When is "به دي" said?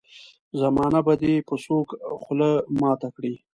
1.05-1.33